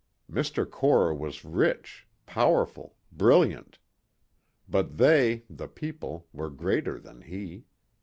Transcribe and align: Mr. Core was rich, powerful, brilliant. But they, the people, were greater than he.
Mr. 0.27 0.67
Core 0.67 1.13
was 1.13 1.45
rich, 1.45 2.07
powerful, 2.25 2.95
brilliant. 3.11 3.77
But 4.67 4.97
they, 4.97 5.43
the 5.47 5.67
people, 5.67 6.27
were 6.33 6.49
greater 6.49 6.97
than 6.97 7.21
he. 7.21 7.65